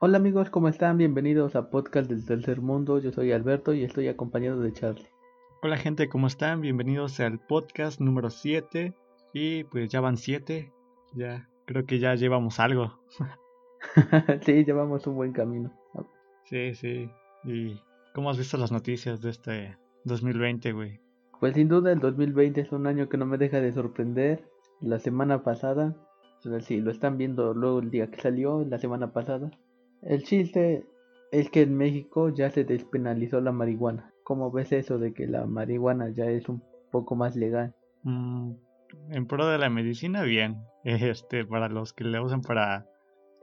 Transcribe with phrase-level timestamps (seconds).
[0.00, 0.96] Hola amigos, ¿cómo están?
[0.96, 3.00] Bienvenidos a Podcast del Tercer Mundo.
[3.00, 5.08] Yo soy Alberto y estoy acompañado de Charlie.
[5.60, 6.60] Hola gente, ¿cómo están?
[6.60, 8.94] Bienvenidos al podcast número 7
[9.34, 10.72] y pues ya van 7,
[11.14, 13.00] ya creo que ya llevamos algo.
[14.42, 15.76] sí, llevamos un buen camino.
[16.44, 17.10] Sí, sí.
[17.42, 17.82] ¿Y
[18.14, 21.00] cómo has visto las noticias de este 2020, güey?
[21.40, 24.48] Pues sin duda el 2020 es un año que no me deja de sorprender.
[24.80, 25.96] La semana pasada,
[26.38, 29.50] o sea, si lo están viendo luego el día que salió, la semana pasada,
[30.02, 30.86] el chiste
[31.30, 34.12] es que en México ya se despenalizó la marihuana.
[34.24, 37.74] ¿Cómo ves eso de que la marihuana ya es un poco más legal?
[38.02, 38.52] Mm,
[39.10, 40.62] en pro de la medicina, bien.
[40.84, 42.86] Este, para los que la usan para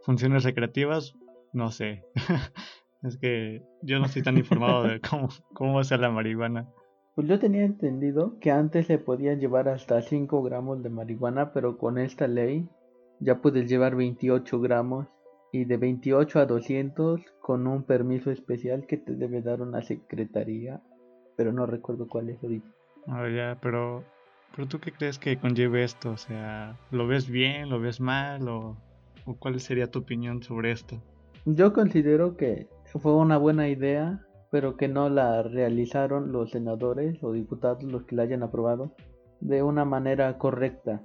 [0.03, 1.15] funciones recreativas,
[1.53, 2.03] no sé.
[3.03, 6.67] es que yo no estoy tan informado de cómo, cómo ser la marihuana.
[7.13, 11.77] Pues yo tenía entendido que antes se podían llevar hasta 5 gramos de marihuana, pero
[11.77, 12.67] con esta ley
[13.19, 15.07] ya puedes llevar 28 gramos
[15.55, 20.81] y de 28 a 200 con un permiso especial que te debe dar una secretaría,
[21.37, 22.67] pero no recuerdo cuál es ahorita.
[23.07, 24.03] Ah, ya, pero,
[24.53, 26.11] pero tú qué crees que conlleve esto?
[26.11, 28.75] O sea, ¿lo ves bien, lo ves mal o,
[29.25, 31.01] o cuál sería tu opinión sobre esto?
[31.45, 37.31] Yo considero que fue una buena idea, pero que no la realizaron los senadores o
[37.31, 38.93] diputados los que la hayan aprobado
[39.39, 41.01] de una manera correcta.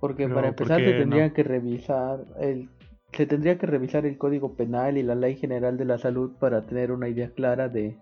[0.00, 2.70] Porque para empezar se tendría que revisar el
[3.12, 6.64] se tendría que revisar el Código Penal y la Ley General de la Salud para
[6.64, 7.98] tener una idea clara de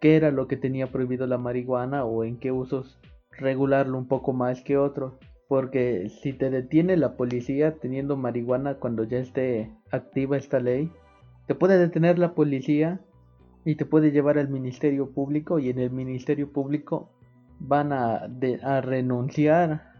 [0.00, 4.32] qué era lo que tenía prohibido la marihuana o en qué usos regularlo un poco
[4.32, 5.14] más que otros.
[5.48, 10.90] Porque si te detiene la policía teniendo marihuana cuando ya esté activa esta ley,
[11.46, 13.00] te puede detener la policía
[13.64, 17.10] y te puede llevar al Ministerio Público y en el Ministerio Público
[17.58, 18.28] van a,
[18.62, 19.92] a renunciar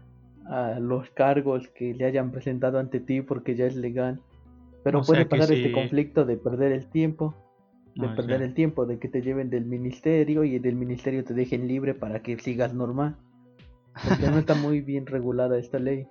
[0.45, 4.21] a los cargos que le hayan presentado ante ti porque ya es legal
[4.83, 7.35] pero puede pasar este conflicto de perder el tiempo,
[7.95, 11.33] de ah, perder el tiempo, de que te lleven del ministerio y del ministerio te
[11.33, 13.15] dejen libre para que sigas normal.
[14.07, 16.07] Porque no está muy bien regulada esta ley.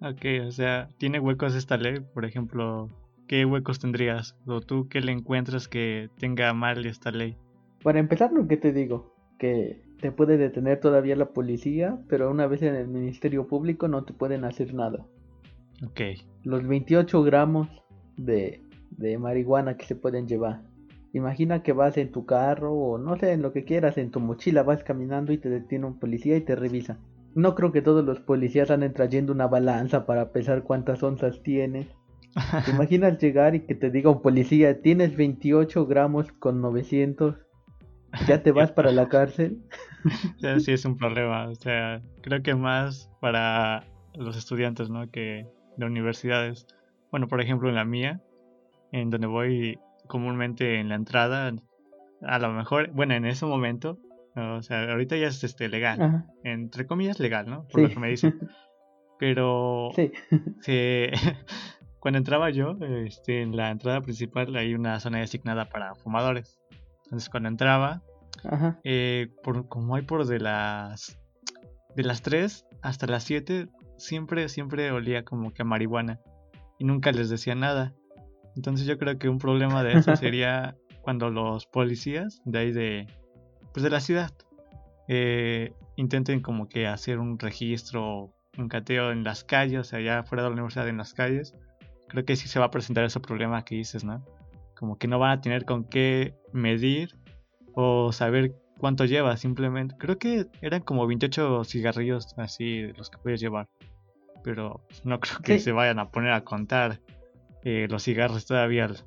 [0.00, 2.00] Ok, o sea, ¿tiene huecos esta ley?
[2.12, 2.88] Por ejemplo,
[3.26, 4.36] ¿qué huecos tendrías?
[4.46, 7.36] ¿O tú qué le encuentras que tenga mal esta ley?
[7.82, 12.46] Para empezar, lo que te digo, que te puede detener todavía la policía, pero una
[12.46, 15.06] vez en el Ministerio Público no te pueden hacer nada.
[15.82, 16.00] Ok.
[16.42, 17.68] Los 28 gramos
[18.16, 20.62] de, de marihuana que se pueden llevar.
[21.12, 24.20] Imagina que vas en tu carro o no sé, en lo que quieras, en tu
[24.20, 26.98] mochila vas caminando y te detiene un policía y te revisa.
[27.34, 31.86] No creo que todos los policías anden trayendo una balanza para pesar cuántas onzas tienes.
[32.64, 37.36] ¿Te imaginas llegar y que te diga un policía, tienes 28 gramos con 900?
[38.26, 39.62] ¿Ya te vas para la cárcel?
[40.58, 41.48] sí, es un problema.
[41.48, 45.08] O sea, creo que más para los estudiantes, ¿no?
[45.10, 45.46] Que
[45.76, 46.66] de universidades
[47.14, 48.20] bueno, por ejemplo, en la mía,
[48.90, 51.52] en donde voy comúnmente en la entrada,
[52.22, 54.00] a lo mejor, bueno, en ese momento,
[54.34, 57.68] o sea, ahorita ya es este legal, entre comillas legal, ¿no?
[57.68, 58.36] Por lo que me dicen.
[59.20, 60.10] Pero sí.
[62.00, 66.58] cuando entraba yo, este, en la entrada principal hay una zona designada para fumadores.
[67.04, 68.02] Entonces cuando entraba,
[68.82, 71.16] eh, por, como hay por de las
[71.94, 76.18] de las 3 hasta las 7, siempre, siempre olía como que a marihuana
[76.78, 77.94] y nunca les decía nada.
[78.56, 83.06] Entonces yo creo que un problema de eso sería cuando los policías de ahí de,
[83.72, 84.32] pues de la ciudad
[85.08, 90.22] eh, intenten como que hacer un registro, un cateo en las calles, o sea, allá
[90.22, 91.54] fuera de la universidad en las calles.
[92.08, 94.24] Creo que sí se va a presentar ese problema que dices, ¿no?
[94.76, 97.16] Como que no van a tener con qué medir
[97.74, 99.96] o saber cuánto lleva, simplemente.
[99.98, 103.68] Creo que eran como 28 cigarrillos así los que puedes llevar
[104.44, 107.00] pero no creo que se vayan a poner a contar
[107.64, 108.98] eh, los cigarros todavía al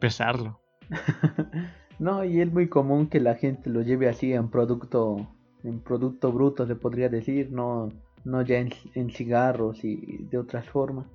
[0.00, 0.60] pesarlo.
[1.98, 5.28] no, y es muy común que la gente lo lleve así en producto,
[5.62, 7.88] en producto bruto, se podría decir, no,
[8.24, 11.06] no ya en, cigarros y de otras formas.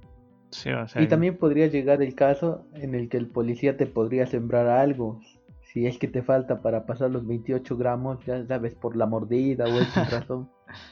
[0.95, 5.19] y también podría llegar el caso en el que el policía te podría sembrar algo,
[5.61, 9.65] si es que te falta para pasar los 28 gramos, ya sabes, por la mordida
[9.65, 10.49] o esa razón.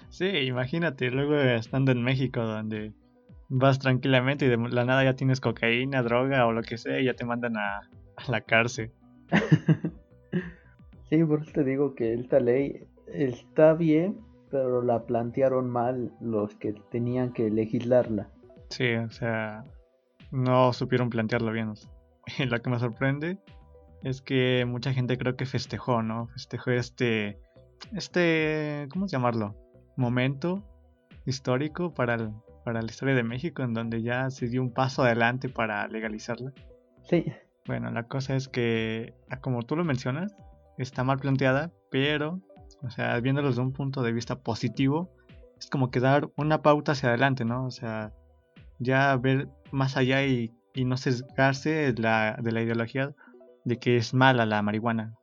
[0.10, 2.94] Sí, imagínate, luego estando en México, donde
[3.50, 7.06] vas tranquilamente y de la nada ya tienes cocaína, droga o lo que sea, y
[7.06, 7.90] ya te mandan a,
[8.28, 8.92] la cárcel.
[11.10, 14.18] sí, por eso te digo que esta ley está bien,
[14.50, 18.30] pero la plantearon mal los que tenían que legislarla.
[18.70, 19.66] Sí, o sea,
[20.32, 21.74] no supieron plantearlo bien.
[22.38, 23.38] Y lo que me sorprende
[24.04, 26.28] es que mucha gente creo que festejó, ¿no?
[26.28, 27.40] Festejó este,
[27.94, 29.56] este, ¿cómo llamarlo?
[29.96, 30.64] Momento
[31.26, 32.32] histórico para,
[32.64, 36.52] para la historia de México, en donde ya se dio un paso adelante para legalizarla.
[37.04, 37.26] Sí,
[37.66, 40.36] Bueno, la cosa es que, ah, como tú lo mencionas,
[40.78, 42.42] está mal planteada, pero,
[42.82, 45.12] o sea, viéndolo desde un punto de vista positivo,
[45.58, 47.66] es como que dar una pauta hacia adelante, ¿no?
[47.66, 48.12] O sea,
[48.80, 53.14] ya ver más allá y, no sesgarse de la, de la ideología
[53.64, 55.14] de que es mala la marihuana.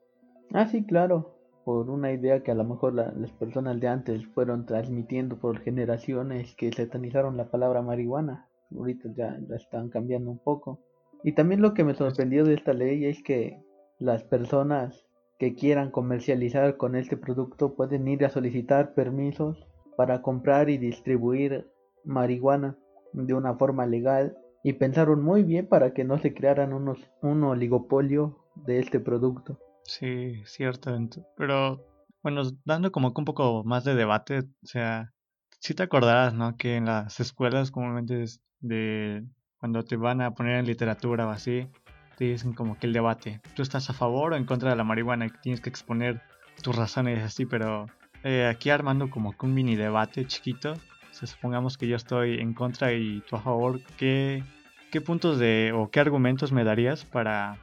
[0.55, 4.67] Ah, sí, claro, por una idea que a lo mejor las personas de antes fueron
[4.67, 8.49] transmitiendo por generaciones que satanizaron la palabra marihuana.
[8.77, 10.81] Ahorita ya la están cambiando un poco.
[11.23, 13.63] Y también lo que me sorprendió de esta ley es que
[13.99, 15.07] las personas
[15.39, 19.67] que quieran comercializar con este producto pueden ir a solicitar permisos
[19.97, 21.71] para comprar y distribuir
[22.05, 22.77] marihuana
[23.13, 27.45] de una forma legal y pensaron muy bien para que no se crearan unos, un
[27.45, 29.59] oligopolio de este producto.
[29.85, 30.97] Sí, cierto.
[31.37, 31.85] Pero
[32.23, 35.13] bueno, dando como que un poco más de debate, o sea,
[35.59, 36.57] si te acordarás, ¿no?
[36.57, 38.25] Que en las escuelas comúnmente
[38.61, 39.25] de
[39.59, 41.69] cuando te van a poner en literatura o así,
[42.17, 44.85] te dicen como que el debate, tú estás a favor o en contra de la
[44.85, 46.21] marihuana y tienes que exponer
[46.63, 47.87] tus razones así, pero
[48.25, 50.75] eh, aquí armando como que un mini debate chiquito,
[51.11, 54.43] si supongamos que yo estoy en contra y tú a favor, ¿qué,
[54.91, 57.59] qué puntos de o qué argumentos me darías para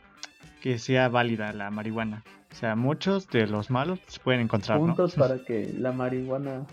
[0.61, 2.23] que sea válida la marihuana?
[2.51, 4.79] O sea, muchos de los malos se pueden encontrar.
[4.79, 6.65] Puntos para que la marihuana,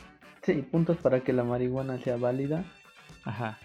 [0.42, 2.64] sí, puntos para que la marihuana sea válida.
[3.24, 3.58] Ajá.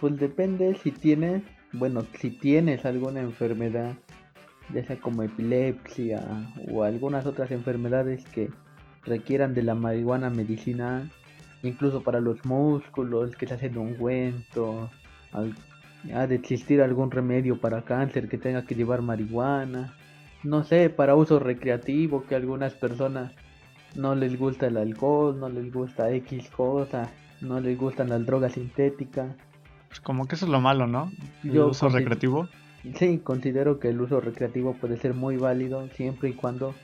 [0.00, 3.94] Pues depende si tienes, bueno, si tienes alguna enfermedad,
[4.72, 6.22] ya sea como epilepsia
[6.70, 8.50] o algunas otras enfermedades que
[9.04, 11.10] requieran de la marihuana medicinal,
[11.62, 14.90] incluso para los músculos, que se hacen ungüento,
[16.14, 19.94] ha de existir algún remedio para cáncer que tenga que llevar marihuana,
[20.42, 23.32] no sé, para uso recreativo, que a algunas personas
[23.94, 27.10] no les gusta el alcohol, no les gusta X cosa,
[27.40, 29.36] no les gustan las drogas sintéticas.
[29.88, 31.12] Pues como que eso es lo malo, ¿no?
[31.44, 32.48] El uso recreativo.
[32.96, 36.74] Sí, considero que el uso recreativo puede ser muy válido siempre y cuando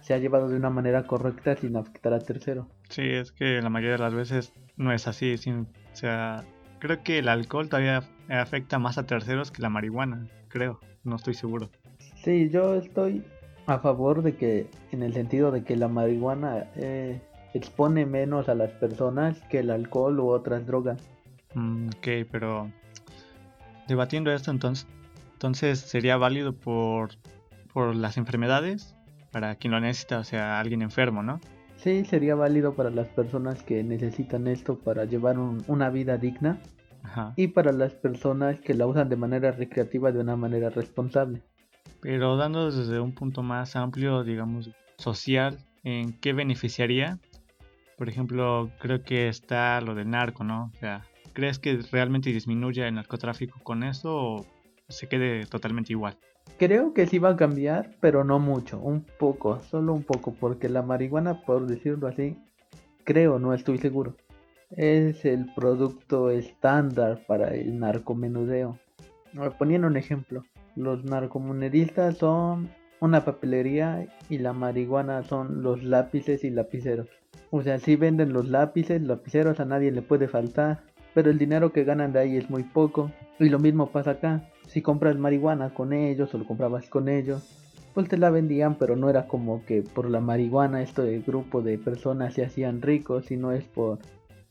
[0.00, 2.68] se ha llevado de una manera correcta sin afectar a tercero.
[2.88, 5.36] Sí, es que la mayoría de las veces no es así.
[5.36, 6.44] Sin, o sea,
[6.78, 11.34] creo que el alcohol todavía afecta más a terceros que la marihuana, creo, no estoy
[11.34, 11.70] seguro.
[12.22, 13.24] Sí, yo estoy
[13.66, 17.20] a favor de que, en el sentido de que la marihuana eh,
[17.54, 21.00] expone menos a las personas que el alcohol u otras drogas.
[21.54, 22.70] Mm, ok, pero
[23.88, 24.86] debatiendo esto entonces,
[25.34, 27.10] entonces sería válido por,
[27.72, 28.94] por las enfermedades
[29.32, 31.40] para quien lo necesita, o sea, alguien enfermo, ¿no?
[31.76, 36.58] Sí, sería válido para las personas que necesitan esto para llevar una vida digna
[37.36, 41.42] y para las personas que la usan de manera recreativa de una manera responsable.
[42.00, 47.18] Pero dando desde un punto más amplio, digamos, social, ¿en qué beneficiaría?
[47.96, 50.70] Por ejemplo, creo que está lo del narco, ¿no?
[50.74, 51.02] O sea,
[51.36, 54.46] ¿Crees que realmente disminuya el narcotráfico con eso o
[54.88, 56.16] se quede totalmente igual?
[56.58, 60.70] Creo que sí va a cambiar, pero no mucho, un poco, solo un poco, porque
[60.70, 62.38] la marihuana, por decirlo así,
[63.04, 64.16] creo, no estoy seguro,
[64.70, 68.78] es el producto estándar para el narcomenudeo.
[69.58, 72.70] Poniendo un ejemplo, los narcomenudistas son
[73.00, 77.08] una papelería y la marihuana son los lápices y lapiceros.
[77.50, 80.82] O sea, si venden los lápices, lapiceros a nadie le puede faltar
[81.16, 83.10] pero el dinero que ganan de ahí es muy poco.
[83.38, 84.50] Y lo mismo pasa acá.
[84.66, 87.42] Si compras marihuana con ellos o lo comprabas con ellos,
[87.94, 91.78] pues te la vendían, pero no era como que por la marihuana este grupo de
[91.78, 93.98] personas se hacían ricos, sino es por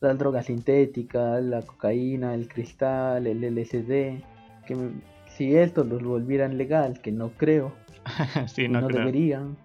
[0.06, 4.22] las drogas sintéticas, la cocaína, el cristal, el LSD,
[4.66, 4.90] que
[5.28, 7.72] si esto los volvieran legal, que no creo,
[8.46, 9.56] sí, no, deberían.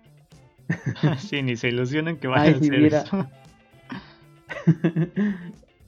[1.20, 3.28] sí, ni se ilusionen que vayan a hacer eso.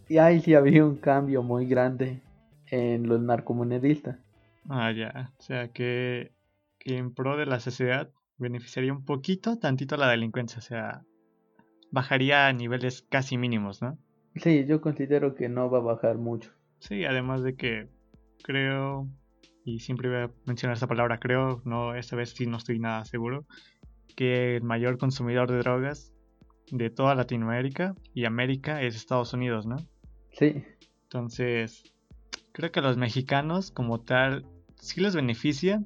[0.09, 2.19] Y ahí sí había un cambio muy grande
[2.67, 4.17] en los narcomonedistas.
[4.69, 5.31] Ah, ya.
[5.39, 6.31] O sea que,
[6.81, 10.59] en pro de la sociedad beneficiaría un poquito, tantito la delincuencia.
[10.59, 11.03] O sea,
[11.89, 13.97] bajaría a niveles casi mínimos, ¿no?
[14.35, 16.51] Sí, yo considero que no va a bajar mucho.
[16.79, 17.87] Sí, además de que
[18.43, 19.07] creo,
[19.63, 23.05] y siempre voy a mencionar esta palabra creo, no, esta vez sí no estoy nada
[23.05, 23.45] seguro,
[24.15, 26.13] que el mayor consumidor de drogas
[26.71, 29.77] de toda Latinoamérica y América es Estados Unidos, ¿no?
[30.31, 30.63] Sí.
[31.03, 31.93] Entonces,
[32.51, 34.45] creo que a los mexicanos como tal
[34.79, 35.83] sí les beneficia,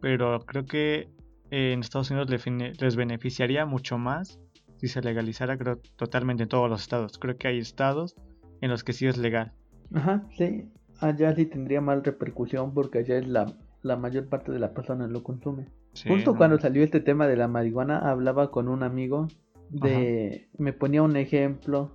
[0.00, 1.08] pero creo que
[1.50, 4.38] en Estados Unidos les beneficiaría mucho más
[4.78, 7.18] si se legalizara creo, totalmente en todos los estados.
[7.18, 8.16] Creo que hay estados
[8.60, 9.52] en los que sí es legal.
[9.92, 10.70] Ajá, sí.
[11.00, 15.06] Allá sí tendría mal repercusión porque allá es la, la mayor parte de la persona
[15.06, 15.66] lo consume.
[16.06, 19.28] Justo cuando salió este tema de la marihuana, hablaba con un amigo
[19.70, 20.48] de...
[20.56, 21.92] Me ponía un ejemplo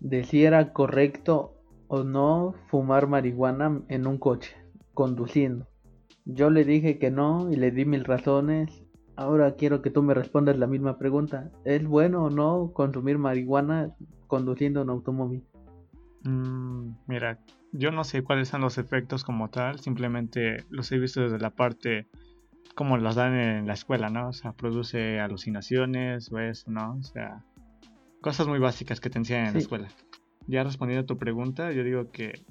[0.00, 1.54] de si era correcto
[1.88, 4.54] o no fumar marihuana en un coche,
[4.92, 5.66] conduciendo.
[6.24, 8.84] Yo le dije que no y le di mil razones.
[9.18, 11.50] Ahora quiero que tú me respondas la misma pregunta.
[11.64, 13.92] ¿Es bueno o no consumir marihuana
[14.28, 15.44] conduciendo un automóvil?
[16.22, 17.40] Mm, mira,
[17.72, 21.50] yo no sé cuáles son los efectos como tal, simplemente los he visto desde la
[21.50, 22.06] parte
[22.76, 24.28] como los dan en la escuela, ¿no?
[24.28, 26.94] O sea, produce alucinaciones o eso, ¿no?
[27.00, 27.44] O sea,
[28.20, 29.88] cosas muy básicas que te enseñan en la escuela.
[30.46, 32.44] Ya respondiendo a tu pregunta, yo digo que,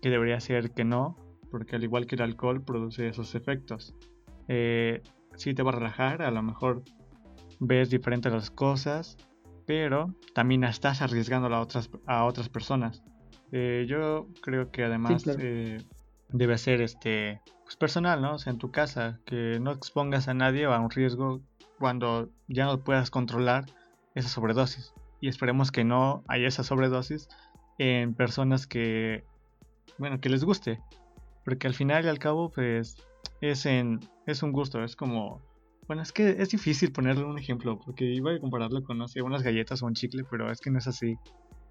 [0.00, 1.16] que debería ser que no,
[1.50, 3.96] porque al igual que el alcohol produce esos efectos.
[4.46, 5.02] Eh,
[5.36, 6.82] sí te va a relajar, a lo mejor
[7.60, 9.16] ves diferentes las cosas,
[9.66, 13.02] pero también estás arriesgando a otras, a otras personas.
[13.52, 15.78] Eh, yo creo que además eh,
[16.28, 18.34] debe ser este pues personal, ¿no?
[18.34, 21.40] O sea, en tu casa, que no expongas a nadie a un riesgo
[21.78, 23.66] cuando ya no puedas controlar
[24.14, 24.94] esa sobredosis.
[25.20, 27.28] Y esperemos que no haya esa sobredosis
[27.78, 29.24] en personas que,
[29.98, 30.80] bueno, que les guste.
[31.44, 32.96] Porque al final y al cabo, pues,
[33.40, 35.42] es, en, es un gusto, es como...
[35.86, 39.22] Bueno, es que es difícil ponerle un ejemplo, porque iba a compararlo con, no sé,
[39.22, 41.16] unas galletas o un chicle, pero es que no es así.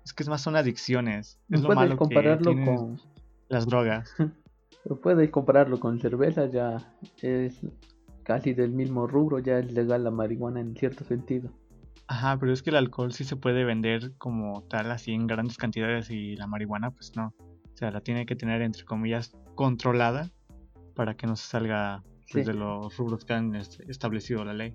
[0.05, 1.39] Es que es más son adicciones.
[1.49, 3.01] Es lo malo compararlo que con
[3.49, 4.13] las drogas.
[4.83, 6.93] Pero puedes compararlo con cerveza, ya
[7.23, 7.59] es
[8.21, 11.49] casi del mismo rubro, ya es legal la marihuana en cierto sentido.
[12.07, 15.57] Ajá, pero es que el alcohol sí se puede vender como tal, así en grandes
[15.57, 17.33] cantidades y la marihuana pues no.
[17.39, 20.29] O sea, la tiene que tener entre comillas controlada
[20.95, 24.73] para que no se salga pues, de los rubros que han establecido la ley.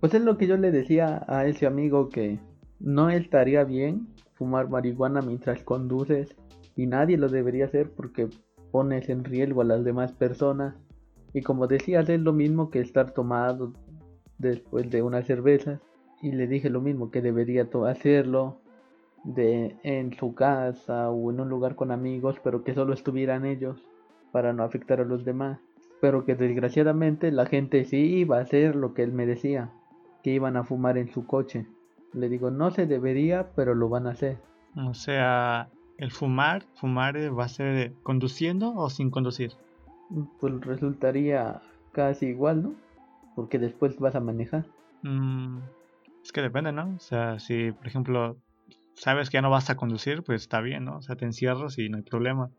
[0.00, 2.38] Pues es lo que yo le decía a ese amigo que
[2.78, 6.36] no estaría bien fumar marihuana mientras conduces
[6.76, 8.28] y nadie lo debería hacer porque
[8.70, 10.76] pones en riesgo a las demás personas.
[11.34, 13.72] Y como decías, es lo mismo que estar tomado
[14.38, 15.80] después de una cerveza.
[16.22, 18.60] Y le dije lo mismo, que debería hacerlo
[19.24, 23.82] de en su casa o en un lugar con amigos, pero que solo estuvieran ellos
[24.32, 25.58] para no afectar a los demás.
[26.00, 29.70] Pero que desgraciadamente la gente sí iba a hacer lo que él me decía,
[30.22, 31.66] que iban a fumar en su coche.
[32.12, 34.38] Le digo, no se debería, pero lo van a hacer.
[34.76, 35.68] O sea,
[35.98, 39.52] el fumar, fumar eh, va a ser eh, conduciendo o sin conducir.
[40.40, 41.60] Pues resultaría
[41.92, 42.74] casi igual, ¿no?
[43.34, 44.64] Porque después vas a manejar.
[45.02, 45.58] Mm,
[46.22, 46.94] es que depende, ¿no?
[46.96, 48.36] O sea, si por ejemplo
[48.94, 50.98] sabes que ya no vas a conducir, pues está bien, ¿no?
[50.98, 52.50] O sea, te encierras y no hay problema.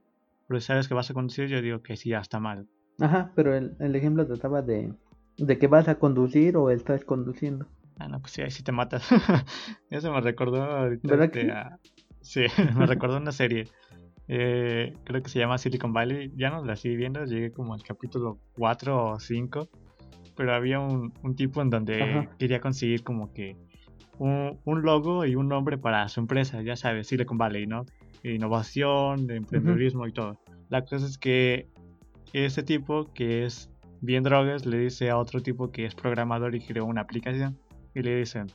[0.50, 2.68] Pero si sabes que vas a conducir, yo digo que sí, ya está mal.
[3.00, 4.92] Ajá, pero el, el ejemplo trataba de,
[5.38, 7.68] de que vas a conducir o estás conduciendo.
[8.00, 9.08] Ah, no, pues sí, ahí sí te matas.
[9.92, 11.54] Eso me recordó ahorita este,
[12.22, 13.68] Sí, me recordó una serie.
[14.28, 16.34] Eh, creo que se llama Silicon Valley.
[16.36, 19.70] Ya no la sigo viendo, llegué como al capítulo 4 o 5.
[20.36, 23.56] Pero había un, tipo en donde quería conseguir como que
[24.18, 27.86] un, logo y un nombre para su empresa, ya sabes, Silicon Valley, ¿no?
[28.24, 30.40] Innovación, de emprendedurismo y todo.
[30.70, 31.68] La cosa es que
[32.34, 33.70] ese tipo que es
[34.02, 37.58] bien drogas le dice a otro tipo que es programador y creó una aplicación
[37.96, 38.48] y le dicen,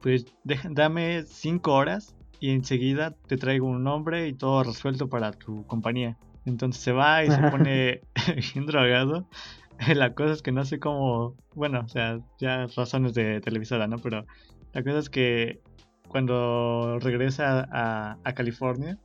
[0.00, 0.26] pues
[0.70, 6.16] dame 5 horas y enseguida te traigo un nombre y todo resuelto para tu compañía.
[6.44, 8.00] Entonces se va y se pone
[8.54, 9.26] bien drogado.
[9.94, 13.98] La cosa es que no sé cómo, bueno, o sea, ya razones de televisora, ¿no?
[13.98, 14.24] Pero
[14.72, 15.60] la cosa es que
[16.14, 18.96] cuando regresa a, California,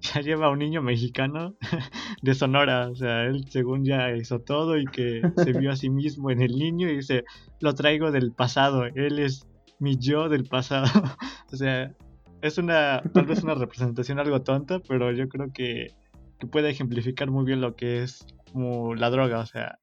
[0.00, 1.54] ya lleva a un niño mexicano
[2.22, 2.88] de Sonora.
[2.88, 6.42] O sea, él según ya hizo todo y que se vio a sí mismo en
[6.42, 7.22] el niño y dice,
[7.60, 9.46] lo traigo del pasado, él es
[9.78, 10.86] mi yo del pasado.
[11.52, 11.94] o sea,
[12.42, 15.94] es una, tal vez una representación algo tonta, pero yo creo que,
[16.40, 19.78] que puede ejemplificar muy bien lo que es como la droga, o sea,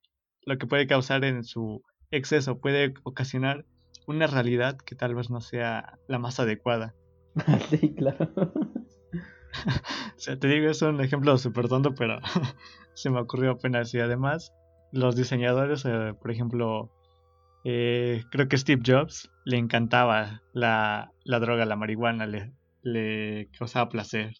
[0.45, 3.63] lo que puede causar en su exceso, puede ocasionar
[4.07, 6.95] una realidad que tal vez no sea la más adecuada.
[7.69, 8.29] Sí, claro.
[8.35, 12.19] o sea, te digo, es un ejemplo súper tonto, pero
[12.93, 13.93] se me ocurrió apenas.
[13.93, 14.53] Y además,
[14.91, 16.91] los diseñadores, eh, por ejemplo,
[17.65, 23.89] eh, creo que Steve Jobs le encantaba la, la droga, la marihuana, le, le causaba
[23.89, 24.33] placer.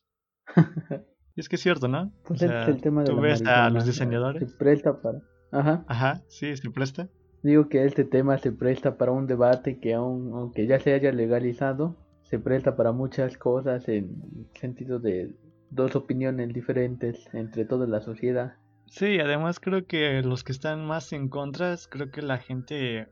[1.36, 2.14] y es que es cierto, ¿no?
[2.24, 4.52] Pues el tema de tú ves a los diseñadores.
[4.52, 5.20] Se presta para.
[5.52, 5.86] Ajá.
[5.88, 7.10] Ajá, sí, se presta.
[7.46, 11.96] Digo que este tema se presta para un debate que aunque ya se haya legalizado,
[12.24, 15.30] se presta para muchas cosas en sentido de
[15.70, 18.56] dos opiniones diferentes entre toda la sociedad.
[18.88, 23.10] Sí, además creo que los que están más en contra, creo que la gente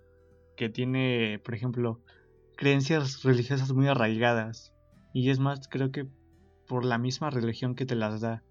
[0.58, 2.02] que tiene, por ejemplo,
[2.58, 4.74] creencias religiosas muy arraigadas.
[5.14, 6.08] Y es más, creo que
[6.68, 8.42] por la misma religión que te las da.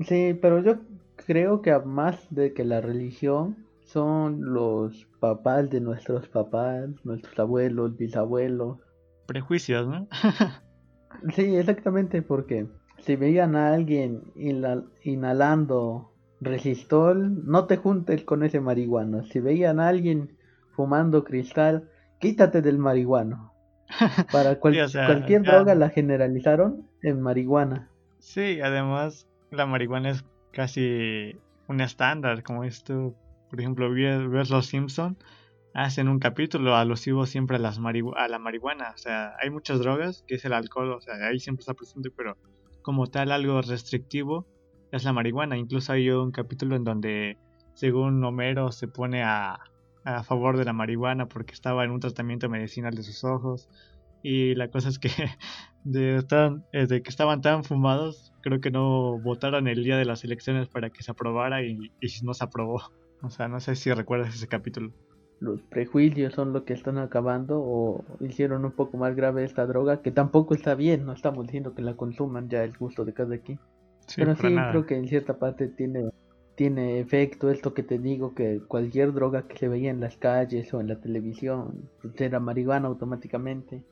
[0.00, 0.78] Sí, pero yo
[1.26, 7.96] creo que más de que la religión son los papás de nuestros papás, nuestros abuelos,
[7.96, 8.78] bisabuelos.
[9.26, 10.08] Prejuicios, ¿no?
[11.34, 12.66] sí, exactamente, porque
[12.98, 14.22] si veían a alguien
[15.02, 19.24] inhalando resistol, no te juntes con ese marihuano.
[19.24, 20.36] Si veían a alguien
[20.74, 21.88] fumando cristal,
[22.20, 23.52] quítate del marihuano.
[24.32, 27.88] Para cualquier droga la generalizaron en marihuana.
[28.18, 31.38] Sí, además la marihuana es casi
[31.68, 33.14] un estándar, como esto,
[33.50, 35.16] por ejemplo, ves Los Simpson
[35.74, 40.24] hacen un capítulo alusivo siempre a, las a la marihuana, o sea, hay muchas drogas,
[40.26, 42.36] que es el alcohol, o sea, ahí siempre está presente, pero
[42.80, 44.46] como tal algo restrictivo
[44.90, 47.36] es la marihuana, incluso hay un capítulo en donde
[47.74, 49.58] según Homero se pone a,
[50.24, 53.68] favor de la marihuana porque estaba en un tratamiento medicinal de sus ojos.
[54.22, 55.08] Y la cosa es que
[55.94, 60.68] eh, de que estaban tan fumados, creo que no votaron el día de las elecciones
[60.68, 62.82] para que se aprobara y, y no se aprobó.
[63.22, 64.92] O sea, no sé si recuerdas ese capítulo.
[65.40, 70.00] Los prejuicios son lo que están acabando o hicieron un poco más grave esta droga,
[70.00, 73.36] que tampoco está bien, no estamos diciendo que la consuman, ya el gusto de cada
[73.38, 73.58] quien.
[74.14, 76.10] Pero sí, creo que en cierta parte tiene
[76.56, 80.72] tiene efecto esto que te digo, que cualquier droga que se veía en las calles
[80.74, 83.84] o en la televisión pues, era marihuana automáticamente.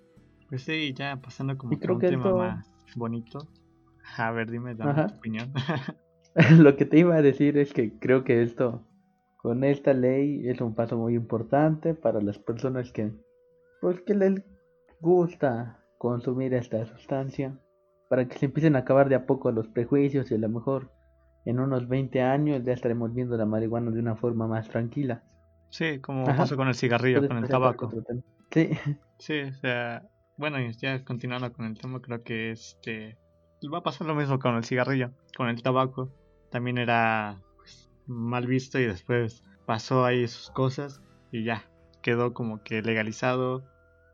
[0.48, 3.46] Pues sí, ya pasando como un tema más bonito.
[4.16, 5.52] A ver, dime, dame tu opinión.
[6.58, 8.82] Lo que te iba a decir es que creo que esto,
[9.44, 13.12] con esta ley, es un paso muy importante para las personas que,
[13.82, 14.42] pues que les
[15.00, 17.54] gusta consumir esta sustancia,
[18.08, 20.90] para que se empiecen a acabar de a poco los prejuicios y a lo mejor
[21.44, 25.22] en unos 20 años ya estaremos viendo la marihuana de una forma más tranquila.
[25.68, 27.92] Sí, como pasó con el cigarrillo, con el tabaco.
[28.50, 28.70] Sí.
[29.18, 30.08] Sí, o sea,
[30.38, 33.18] bueno, ya continuando con el tema, creo que este
[33.70, 36.08] va a pasar lo mismo con el cigarrillo, con el tabaco.
[36.50, 37.53] También era pues,
[38.06, 41.64] mal visto y después pasó ahí sus cosas y ya
[42.02, 43.64] quedó como que legalizado.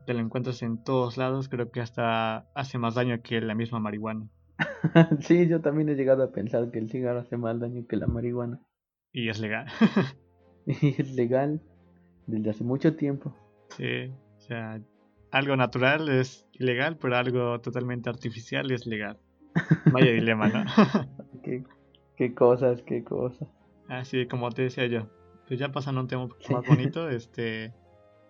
[0.06, 3.80] Te lo encuentras en todos lados, creo que hasta hace más daño que la misma
[3.80, 4.28] marihuana.
[5.20, 8.06] sí, yo también he llegado a pensar que el cigarro hace más daño que la
[8.06, 8.60] marihuana.
[9.12, 9.66] Y es legal.
[10.66, 11.60] y es legal
[12.26, 13.34] desde hace mucho tiempo.
[13.76, 14.80] Sí, o sea,
[15.30, 19.18] algo natural es ilegal, pero algo totalmente artificial es legal.
[19.92, 20.64] Vaya dilema, ¿no?
[22.16, 23.48] qué, cosas, qué cosas.
[23.90, 25.08] Así como te decía yo.
[25.48, 27.74] Pues ya pasando a un tema un poco más bonito, este,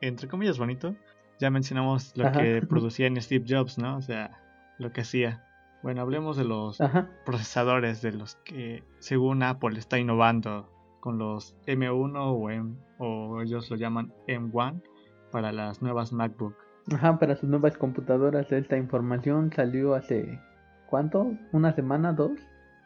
[0.00, 0.96] entre comillas bonito,
[1.38, 3.98] ya mencionamos lo que producía en Steve Jobs, ¿no?
[3.98, 4.40] O sea,
[4.78, 5.44] lo que hacía.
[5.82, 6.78] Bueno, hablemos de los
[7.24, 10.70] procesadores de los que según Apple está innovando
[11.00, 14.82] con los M1 o, M, o ellos lo llaman M1
[15.30, 16.54] para las nuevas MacBook.
[16.92, 20.40] Ajá, para sus nuevas computadoras esta información salió hace
[20.88, 21.32] ¿cuánto?
[21.52, 22.12] ¿Una semana?
[22.12, 22.32] ¿Dos?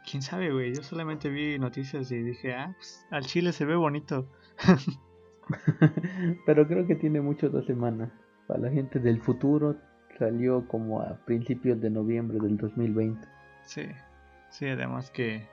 [0.09, 0.75] ¿Quién sabe, güey?
[0.75, 4.29] Yo solamente vi noticias y dije, ah, pues, al chile se ve bonito.
[6.47, 8.11] Pero creo que tiene mucho dos semanas.
[8.47, 9.77] Para la gente del futuro
[10.19, 13.27] Salió como a principios de noviembre del 2020.
[13.65, 13.83] Sí,
[14.51, 15.49] sí, además que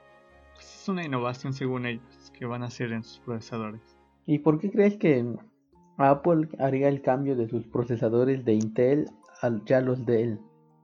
[0.53, 3.81] pues, es una innovación según ellos que van a hacer en sus procesadores.
[4.27, 5.35] ¿Y por qué crees que
[5.97, 9.09] Apple haría el cambio de sus procesadores de Intel
[9.41, 10.39] a ya los de él?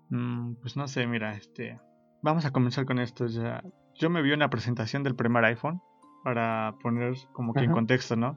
[0.10, 1.80] Mm, pues no sé, mira, este,
[2.22, 3.64] vamos a comenzar con esto ya.
[3.96, 5.82] Yo me vi una presentación del primer iPhone
[6.24, 8.36] para poner como que en contexto, ¿no?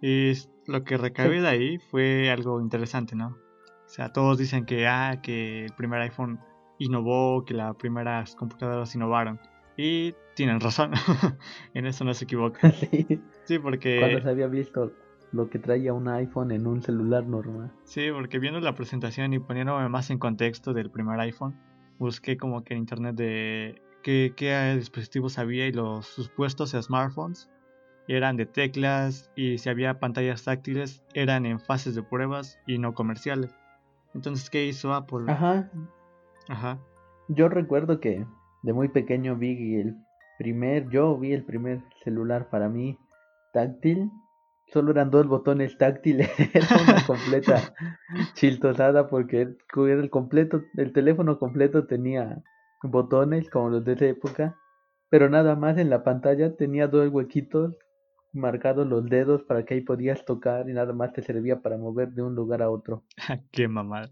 [0.00, 0.32] Y
[0.66, 3.28] lo que recabé de ahí fue algo interesante, ¿no?
[3.28, 6.40] O sea, todos dicen que, ah, que el primer iPhone
[6.78, 9.40] innovó, que las primeras computadoras innovaron.
[9.76, 10.92] Y tienen razón,
[11.74, 12.72] en eso no se equivocan.
[12.80, 13.20] Sí.
[13.44, 13.98] sí, porque...
[14.00, 14.92] Cuando se había visto
[15.32, 17.72] lo que traía un iPhone en un celular normal.
[17.84, 21.56] Sí, porque viendo la presentación y poniéndome más en contexto del primer iPhone,
[21.98, 27.50] busqué como que en internet de qué, qué dispositivos había y los supuestos smartphones
[28.08, 32.94] eran de teclas y si había pantallas táctiles eran en fases de pruebas y no
[32.94, 33.54] comerciales.
[34.14, 35.30] Entonces, ¿qué hizo Apple?
[35.30, 35.70] Ajá.
[36.48, 36.78] Ajá.
[37.28, 38.24] Yo recuerdo que
[38.62, 39.96] de muy pequeño vi el
[40.38, 42.98] primer, yo vi el primer celular para mí
[43.52, 44.10] táctil.
[44.72, 47.74] Solo eran dos botones táctiles, era una completa
[48.34, 52.42] chiltosada porque el completo, el teléfono completo tenía
[52.82, 54.56] botones como los de esa época,
[55.08, 57.76] pero nada más en la pantalla tenía dos huequitos
[58.32, 62.10] marcados los dedos para que ahí podías tocar y nada más te servía para mover
[62.10, 63.04] de un lugar a otro.
[63.50, 64.10] Qué mamada.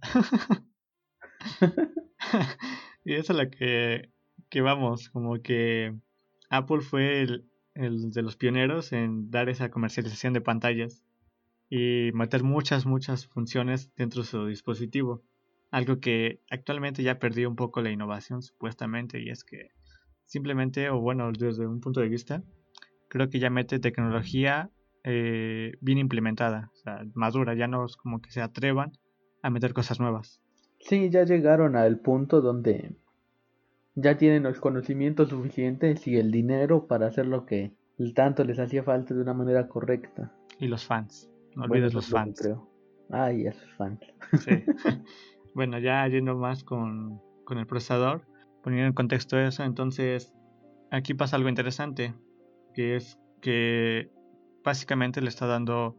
[3.05, 4.11] y eso es lo que,
[4.49, 5.95] que vamos, como que
[6.51, 11.03] Apple fue el, el de los pioneros en dar esa comercialización de pantallas
[11.69, 15.23] y meter muchas, muchas funciones dentro de su dispositivo.
[15.71, 19.71] Algo que actualmente ya perdió un poco la innovación supuestamente y es que
[20.25, 22.43] simplemente, o bueno, desde un punto de vista,
[23.09, 24.71] creo que ya mete tecnología
[25.05, 26.73] eh, bien implementada,
[27.15, 28.93] madura, ya no es como que se atrevan
[29.43, 30.41] a meter cosas nuevas.
[30.81, 32.97] Sí, ya llegaron al punto donde
[33.97, 37.73] ya tienen los conocimientos suficientes y el dinero para hacer lo que
[38.15, 40.33] tanto les hacía falta de una manera correcta.
[40.61, 42.41] Y los fans, no olvides los fans.
[42.41, 42.69] Creo.
[43.11, 44.01] Ay, esos fans.
[44.39, 44.63] Sí.
[45.55, 48.27] bueno, ya yendo más con, con el procesador,
[48.63, 50.35] poniendo en contexto eso, entonces
[50.91, 52.15] aquí pasa algo interesante,
[52.75, 54.11] que es que
[54.63, 55.97] básicamente le está dando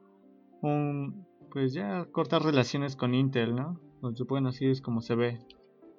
[0.62, 3.80] un, pues ya cortar relaciones con Intel, ¿no?
[4.28, 5.40] Bueno, así es como se ve,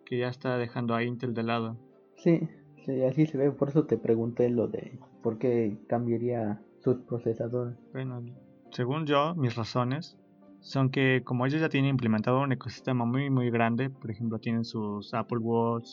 [0.07, 1.88] que ya está dejando a Intel de lado.
[2.19, 2.49] Sí,
[2.85, 7.77] sí, así se ve, por eso te pregunté lo de por qué cambiaría sus procesadores.
[7.93, 8.23] Bueno,
[8.71, 10.17] según yo, mis razones
[10.61, 14.65] son que como ellos ya tienen implementado un ecosistema muy muy grande, por ejemplo tienen
[14.65, 15.91] sus Apple Watch,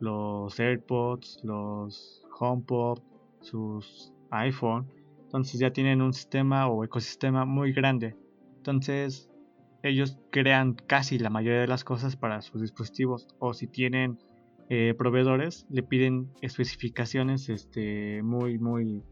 [0.00, 3.00] los AirPods, los HomePod,
[3.40, 4.86] sus iPhone,
[5.24, 8.16] entonces ya tienen un sistema o ecosistema muy grande.
[8.56, 9.28] Entonces
[9.82, 14.18] ellos crean casi la mayoría de las cosas para sus dispositivos o si tienen
[14.68, 19.02] eh, proveedores le piden especificaciones este, muy muy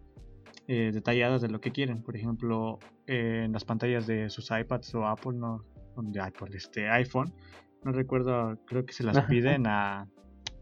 [0.67, 2.03] eh, detalladas de lo que quieren.
[2.03, 5.65] Por ejemplo, en las pantallas de sus iPads o Apple, no,
[5.97, 7.33] de Apple, este iPhone,
[7.85, 10.09] no recuerdo, creo que se las piden a,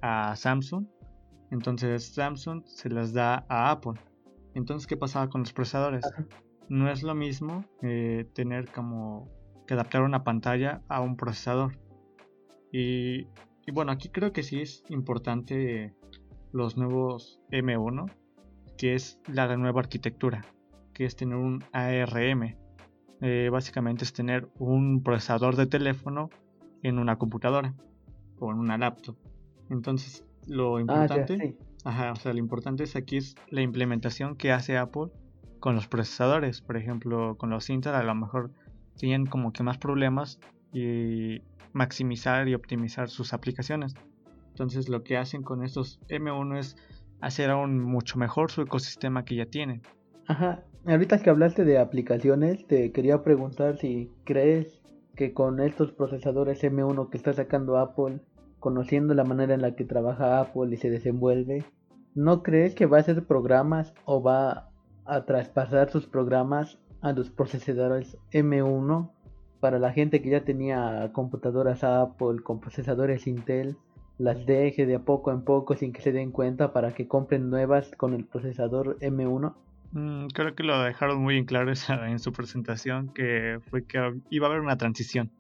[0.00, 0.87] a Samsung.
[1.50, 4.00] Entonces Samsung se las da a Apple.
[4.55, 6.05] Entonces, ¿qué pasaba con los procesadores?
[6.68, 9.28] No es lo mismo eh, tener como
[9.66, 11.78] que adaptar una pantalla a un procesador.
[12.72, 13.26] Y,
[13.66, 15.94] y, bueno, aquí creo que sí es importante
[16.53, 18.11] los nuevos M1,
[18.77, 20.44] que es la nueva arquitectura,
[20.92, 22.57] que es tener un ARM.
[23.20, 26.31] Eh, básicamente es tener un procesador de teléfono
[26.83, 27.75] en una computadora
[28.38, 29.16] o en una laptop.
[29.70, 34.53] Entonces, lo ah, importante, ajá, o sea, lo importante es aquí es la implementación que
[34.53, 35.12] hace Apple
[35.61, 36.61] con los procesadores.
[36.61, 38.51] Por ejemplo, con los Intel a lo mejor
[38.96, 40.40] tienen como que más problemas
[40.72, 41.40] y
[41.72, 43.94] maximizar y optimizar sus aplicaciones.
[44.48, 46.76] Entonces, lo que hacen con estos M1 es
[47.20, 49.82] hacer aún mucho mejor su ecosistema que ya tienen.
[50.26, 54.80] Ajá, ahorita que hablaste de aplicaciones, te quería preguntar si crees
[55.16, 58.20] que con estos procesadores M1 que está sacando Apple
[58.62, 61.64] conociendo la manera en la que trabaja Apple y se desenvuelve,
[62.14, 64.70] ¿no crees que va a hacer programas o va
[65.04, 69.11] a traspasar sus programas a los procesadores M1
[69.62, 73.77] para la gente que ya tenía computadoras Apple con procesadores Intel?
[74.18, 77.48] las deje de a poco en poco sin que se den cuenta para que compren
[77.48, 79.55] nuevas con el procesador M1?
[79.92, 84.46] Mm, creo que lo dejaron muy en claro en su presentación, que fue que iba
[84.46, 85.31] a haber una transición.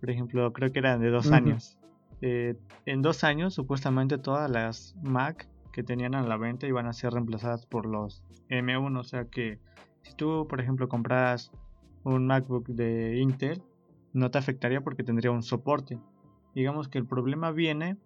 [0.00, 1.78] Por ejemplo, creo que eran de dos años.
[2.22, 2.54] Eh,
[2.86, 7.12] en dos años, supuestamente todas las Mac que tenían a la venta iban a ser
[7.12, 8.98] reemplazadas por los M1.
[8.98, 9.58] O sea que
[10.02, 11.50] si tú, por ejemplo, compras
[12.14, 13.62] un MacBook de Intel,
[14.12, 15.98] no te afectaría porque tendría un soporte.
[16.54, 17.96] Digamos que el problema viene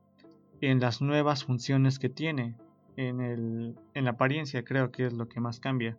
[0.61, 2.57] en las nuevas funciones que tiene.
[2.97, 5.97] En, el, en la apariencia creo que es lo que más cambia.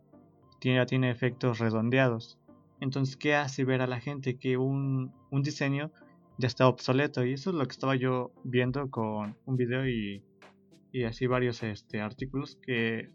[0.60, 2.38] Tiene, tiene efectos redondeados.
[2.80, 5.92] Entonces, ¿qué hace ver a la gente que un, un diseño
[6.42, 7.26] ya está obsoleto.
[7.26, 10.24] Y eso es lo que estaba yo viendo con un video y,
[10.92, 13.10] y así varios este, artículos que,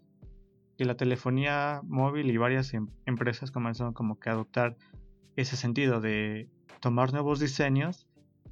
[0.77, 4.75] que, la telefonía móvil y varias em, empresas comenzaron como que a adoptar
[5.35, 6.49] ese sentido de
[6.81, 8.07] tomar nuevos diseños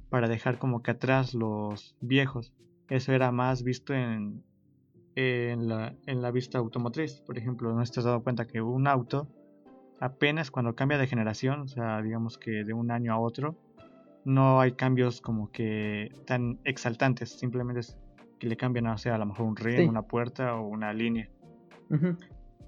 [0.08, 2.52] para dejar como que atrás los viejos.
[2.88, 4.44] Eso era más visto en,
[5.14, 7.22] en, la, en la vista automotriz.
[7.26, 9.28] Por ejemplo, no te has dado cuenta que un auto
[10.00, 13.56] apenas cuando cambia de generación, o sea, digamos que de un año a otro,
[14.24, 17.96] no hay cambios como que tan exaltantes, simplemente es
[18.38, 21.30] que le cambian, o sea, a lo mejor un ring, una puerta o una línea.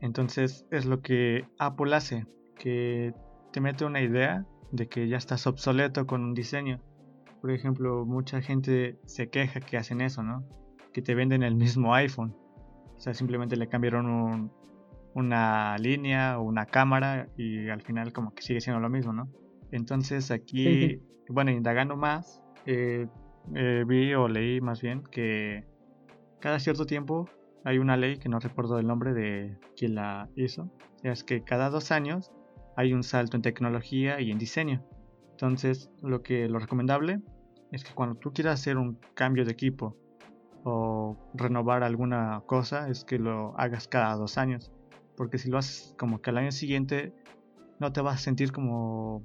[0.00, 2.26] Entonces es lo que Apple hace,
[2.56, 3.14] que
[3.52, 6.80] te mete una idea de que ya estás obsoleto con un diseño.
[7.40, 10.44] Por ejemplo, mucha gente se queja que hacen eso, ¿no?
[10.92, 12.34] Que te venden el mismo iPhone.
[12.96, 14.50] O sea, simplemente le cambiaron
[15.14, 19.28] una línea o una cámara y al final como que sigue siendo lo mismo, ¿no?
[19.70, 23.06] Entonces aquí bueno, indagando más, eh,
[23.54, 25.64] eh, vi o leí más bien que
[26.40, 27.28] cada cierto tiempo
[27.68, 30.70] hay una ley que no recuerdo el nombre de quien la hizo.
[31.02, 32.32] Es que cada dos años
[32.76, 34.82] hay un salto en tecnología y en diseño.
[35.32, 37.20] Entonces, lo que lo recomendable
[37.70, 39.98] es que cuando tú quieras hacer un cambio de equipo
[40.64, 44.72] o renovar alguna cosa, es que lo hagas cada dos años.
[45.14, 47.12] Porque si lo haces como que al año siguiente,
[47.80, 49.22] no te vas a sentir como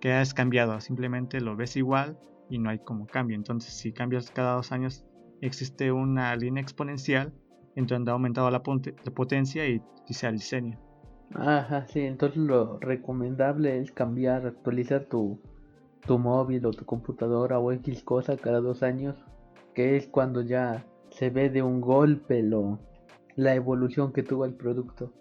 [0.00, 2.18] que has cambiado, simplemente lo ves igual
[2.50, 3.36] y no hay como cambio.
[3.36, 5.04] Entonces, si cambias cada dos años,
[5.40, 7.32] existe una línea exponencial
[7.76, 10.78] en donde ha aumentado la, potencia y quizá el diseño.
[11.34, 15.40] Ajá, sí, entonces lo recomendable es cambiar, actualizar tu,
[16.06, 19.16] tu móvil o tu computadora o X cosa cada dos años,
[19.74, 22.78] que es cuando ya se ve de un golpe lo
[23.34, 25.12] la evolución que tuvo el producto.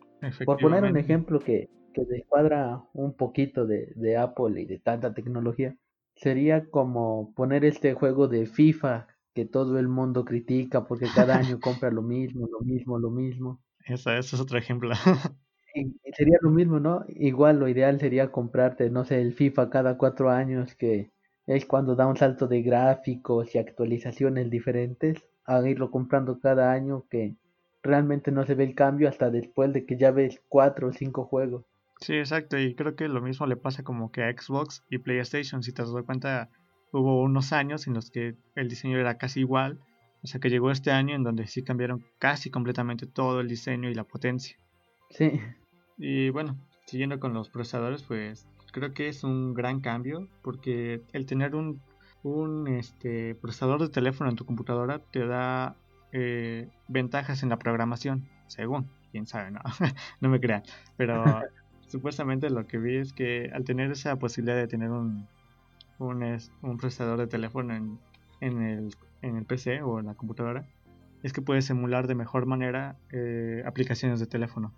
[0.45, 5.13] Por poner un ejemplo que, que descuadra un poquito de, de Apple y de tanta
[5.13, 5.75] tecnología,
[6.15, 11.59] sería como poner este juego de FIFA que todo el mundo critica porque cada año
[11.59, 13.61] compra lo mismo, lo mismo, lo mismo.
[13.85, 14.91] Eso, eso es otro ejemplo.
[15.75, 17.05] y, sería lo mismo, ¿no?
[17.07, 21.11] Igual lo ideal sería comprarte, no sé, el FIFA cada cuatro años, que
[21.47, 27.05] es cuando da un salto de gráficos y actualizaciones diferentes, a irlo comprando cada año
[27.09, 27.35] que
[27.83, 31.25] realmente no se ve el cambio hasta después de que ya ves cuatro o cinco
[31.25, 31.65] juegos.
[31.99, 35.61] Sí, exacto, y creo que lo mismo le pasa como que a Xbox y PlayStation,
[35.61, 36.49] si te das cuenta,
[36.91, 39.79] hubo unos años en los que el diseño era casi igual,
[40.23, 43.89] o sea que llegó este año en donde sí cambiaron casi completamente todo el diseño
[43.89, 44.57] y la potencia.
[45.09, 45.39] Sí.
[45.97, 51.25] Y bueno, siguiendo con los procesadores, pues creo que es un gran cambio porque el
[51.25, 51.81] tener un,
[52.23, 55.75] un este, procesador de teléfono en tu computadora te da
[56.11, 59.61] eh, ventajas en la programación, según, quién sabe, no,
[60.21, 60.63] no me crean,
[60.97, 61.23] pero
[61.87, 65.27] supuestamente lo que vi es que al tener esa posibilidad de tener un,
[66.01, 67.99] un, un procesador de teléfono en,
[68.39, 70.67] en, el, en el PC o en la computadora,
[71.23, 74.73] es que puedes emular de mejor manera eh, aplicaciones de teléfono.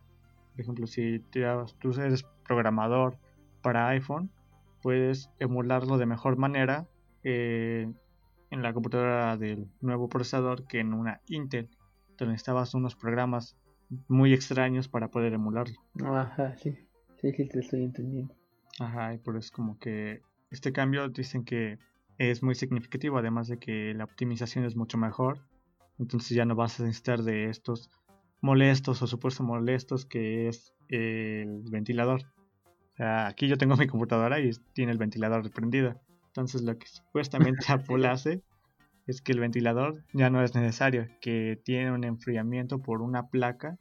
[0.52, 3.18] Por ejemplo, si tú eres programador
[3.62, 4.30] para iPhone,
[4.82, 6.88] puedes emularlo de mejor manera
[7.24, 7.92] eh,
[8.52, 11.70] en la computadora del nuevo procesador que en una Intel,
[12.18, 13.58] donde necesitabas unos programas
[14.08, 15.76] muy extraños para poder emularlo.
[16.04, 16.76] Ajá, sí,
[17.22, 18.36] sí, sí, te estoy entendiendo.
[18.80, 20.22] Ajá, y por eso como que
[20.54, 21.80] este cambio dicen que
[22.20, 25.40] es muy significativo, además de que la optimización es mucho mejor.
[25.98, 27.90] Entonces ya no vas a necesitar de estos
[28.40, 32.22] molestos o supuestos molestos que es el ventilador.
[32.94, 36.00] O sea, aquí yo tengo mi computadora y tiene el ventilador prendido.
[36.28, 38.44] Entonces lo que supuestamente Apple hace
[39.08, 43.80] es que el ventilador ya no es necesario, que tiene un enfriamiento por una placa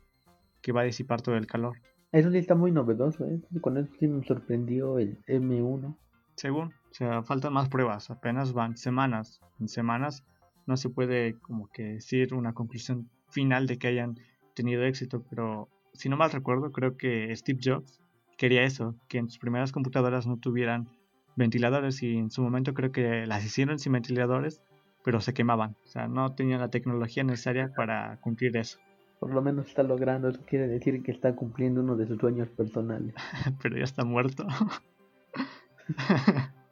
[0.62, 1.76] que va a disipar todo el calor.
[2.12, 3.40] Eso sí está muy novedoso, ¿eh?
[3.60, 5.96] Con eso sí me sorprendió el M1
[6.36, 9.40] según, o sea, faltan más pruebas, apenas van semanas.
[9.60, 10.24] En semanas
[10.66, 14.16] no se puede como que decir una conclusión final de que hayan
[14.54, 18.00] tenido éxito, pero si no mal recuerdo, creo que Steve Jobs
[18.36, 20.88] quería eso, que en sus primeras computadoras no tuvieran
[21.36, 24.60] ventiladores y en su momento creo que las hicieron sin ventiladores,
[25.04, 28.78] pero se quemaban, o sea, no tenían la tecnología necesaria para cumplir eso.
[29.18, 32.48] Por lo menos está logrando, eso quiere decir que está cumpliendo uno de sus sueños
[32.48, 33.14] personales.
[33.62, 34.46] pero ya está muerto.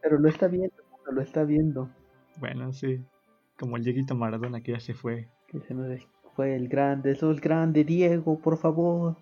[0.03, 0.75] Pero lo está viendo,
[1.11, 1.91] lo está viendo.
[2.39, 3.05] Bueno, sí.
[3.59, 5.29] Como el Dieguito Maradona que ya se fue.
[5.49, 5.99] Que se me
[6.35, 9.17] fue el grande, sos grande, Diego, por favor.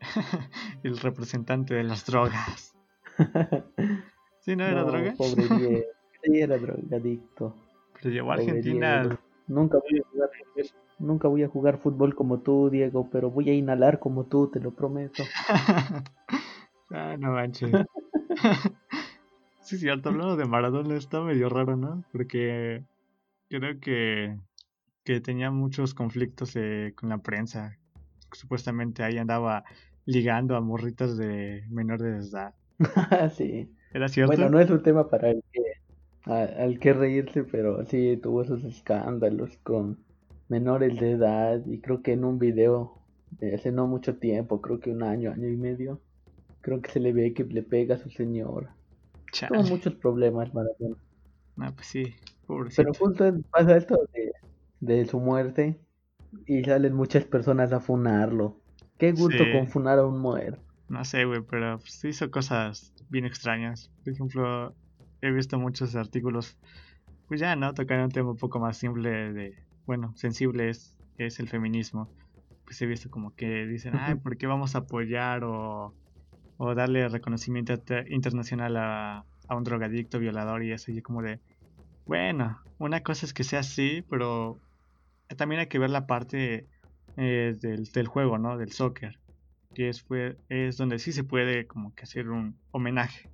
[0.82, 2.74] el representante de las drogas.
[4.40, 5.14] ¿Sí no era droga?
[5.16, 5.84] Pobre Diego.
[6.22, 7.54] Sí, era drogadicto.
[7.94, 9.18] Pero llevó a Argentina.
[9.46, 10.30] Nunca voy a jugar
[10.98, 14.60] Nunca voy a jugar fútbol como tú, Diego, pero voy a inhalar como tú, te
[14.60, 15.22] lo prometo.
[16.90, 17.72] ah, no manches.
[19.64, 22.04] Sí, cierto, hablando de Maradona está medio raro, ¿no?
[22.12, 22.84] Porque
[23.48, 24.38] creo que,
[25.02, 27.78] que tenía muchos conflictos eh, con la prensa.
[28.32, 29.64] Supuestamente ahí andaba
[30.06, 32.54] ligando a morritas de menores de edad.
[33.36, 33.70] sí.
[33.92, 34.32] ¿Era cierto?
[34.32, 35.62] Bueno, no es un tema para el que,
[36.30, 39.98] al que reírse, pero sí tuvo esos escándalos con
[40.48, 42.98] menores de edad y creo que en un video
[43.30, 46.00] de hace no mucho tiempo, creo que un año, año y medio,
[46.60, 48.74] creo que se le ve que le pega a su señora.
[49.48, 50.96] Tuvo muchos problemas Maradona.
[51.58, 52.14] Ah, pues sí,
[52.46, 52.82] pobrecito.
[52.82, 54.32] Pero justo pasa esto de,
[54.80, 55.78] de, su muerte
[56.46, 58.60] y salen muchas personas a funarlo.
[58.98, 60.60] Qué gusto con funar a un muerto.
[60.88, 63.90] No sé, güey, pero pues, hizo cosas bien extrañas.
[64.04, 64.74] Por ejemplo,
[65.20, 66.58] he visto muchos artículos,
[67.28, 67.74] pues ya, ¿no?
[67.74, 72.08] Tocar un tema un poco más simple de, bueno, sensible es, es el feminismo.
[72.64, 75.94] Pues he visto como que dicen, ay, ¿por qué vamos a apoyar o
[76.56, 77.74] o darle reconocimiento
[78.08, 80.90] internacional a, un drogadicto, violador y eso.
[80.90, 81.38] Y como de,
[82.06, 84.58] bueno, una cosa es que sea así, pero
[85.36, 86.66] también hay que ver la parte
[87.16, 88.56] eh, del, juego, ¿no?
[88.56, 89.18] Del soccer.
[89.74, 93.28] Que es, fue, es donde sí se puede como que hacer un homenaje.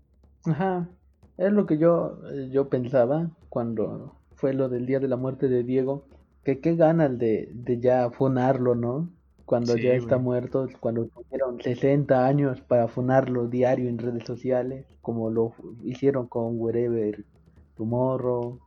[0.46, 0.88] Ajá.
[1.37, 2.18] Es lo que yo,
[2.50, 6.06] yo pensaba cuando fue lo del día de la muerte de Diego.
[6.44, 9.09] Que qué ganas de, de ya fonarlo, ¿no?
[9.50, 11.09] cuando ya está muerto, cuando
[11.50, 17.24] tuvieron 60 años para funarlo diario en redes sociales, como lo hicieron con Wherever
[17.76, 18.60] Tomorrow,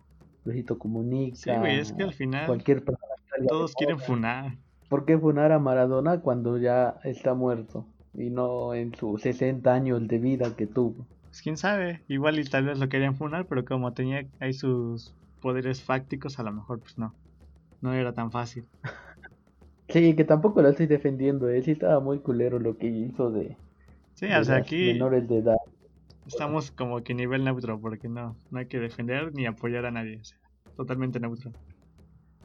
[0.45, 1.35] Luisito Comunica.
[1.35, 3.13] Sí, güey, es que al final cualquier persona
[3.47, 4.57] todos quieren funar.
[4.89, 10.07] ¿Por qué funar a Maradona cuando ya está muerto y no en sus 60 años
[10.07, 11.05] de vida que tuvo?
[11.23, 15.15] Pues quién sabe, igual y tal vez lo querían funar, pero como tenía ahí sus
[15.41, 17.13] poderes fácticos, a lo mejor pues no.
[17.81, 18.65] no era tan fácil.
[19.89, 21.61] Sí, que tampoco lo estoy defendiendo, ¿eh?
[21.61, 23.57] sí estaba muy culero lo que hizo de,
[24.13, 25.57] sí, o sea, aquí menores de edad.
[26.25, 30.21] Estamos como que nivel neutro, porque no, no hay que defender ni apoyar a nadie,
[30.77, 31.51] totalmente neutro.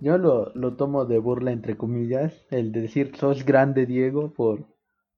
[0.01, 4.67] Yo lo, lo tomo de burla entre comillas, el de decir sos grande Diego por,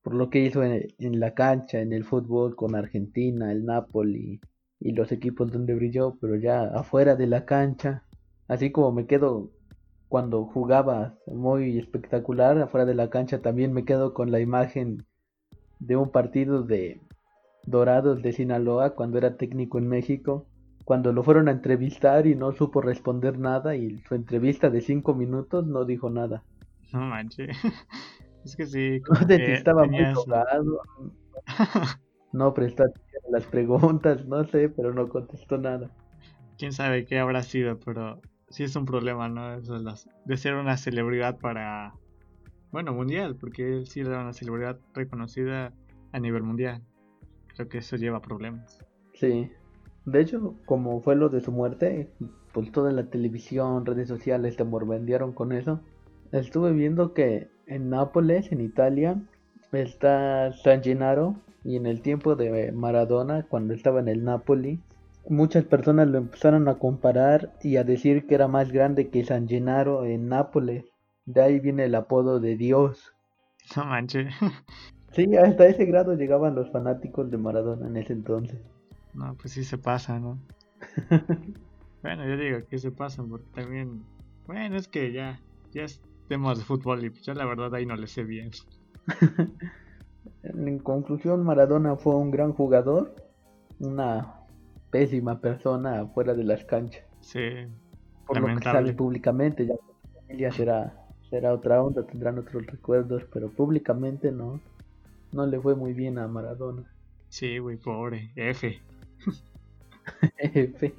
[0.02, 4.40] por lo que hizo en, en la cancha, en el fútbol con Argentina, el Napoli
[4.78, 8.04] y los equipos donde brilló, pero ya afuera de la cancha,
[8.48, 9.50] así como me quedo
[10.10, 15.06] cuando jugaba muy espectacular afuera de la cancha, también me quedo con la imagen
[15.78, 17.00] de un partido de
[17.64, 20.48] Dorados de Sinaloa cuando era técnico en México,
[20.84, 25.14] cuando lo fueron a entrevistar y no supo responder nada y su entrevista de cinco
[25.14, 26.42] minutos no dijo nada.
[26.92, 27.56] No manches.
[28.44, 29.02] Es que sí.
[29.28, 30.02] estaba muy
[32.32, 32.98] no prestaste
[33.30, 35.90] las preguntas, no sé, pero no contestó nada.
[36.56, 39.54] Quién sabe qué habrá sido, pero sí es un problema, ¿no?
[39.54, 39.78] Eso
[40.24, 41.94] de ser una celebridad para,
[42.70, 45.72] bueno, mundial, porque él sí era una celebridad reconocida
[46.12, 46.82] a nivel mundial.
[47.54, 48.78] Creo que eso lleva problemas.
[49.14, 49.50] Sí.
[50.04, 52.10] De hecho, como fue lo de su muerte,
[52.52, 55.80] pues toda la televisión, redes sociales te morbendearon con eso.
[56.32, 59.20] Estuve viendo que en Nápoles, en Italia,
[59.72, 64.80] está San Gennaro, y en el tiempo de Maradona, cuando estaba en el Napoli,
[65.28, 69.48] muchas personas lo empezaron a comparar y a decir que era más grande que San
[69.48, 70.84] Gennaro en Nápoles.
[71.26, 73.12] De ahí viene el apodo de Dios.
[73.76, 74.32] No manches.
[75.12, 78.60] Sí, hasta ese grado llegaban los fanáticos de Maradona en ese entonces.
[79.12, 80.38] No, pues sí se pasa, ¿no?
[82.02, 84.04] bueno, yo digo que se pasa porque también...
[84.46, 85.40] Bueno, es que ya,
[85.72, 88.52] ya es temas de fútbol y pues yo la verdad ahí no le sé bien.
[90.42, 93.14] En conclusión, Maradona fue un gran jugador,
[93.78, 94.39] una
[94.90, 97.04] pésima persona fuera de las canchas.
[97.20, 97.66] Sí.
[98.26, 103.24] Por lo que sale públicamente, ya la familia será, será otra onda, tendrán otros recuerdos,
[103.32, 104.60] pero públicamente no,
[105.32, 106.84] no le fue muy bien a Maradona.
[107.28, 108.80] Sí, güey, pobre, F.
[110.38, 110.94] F.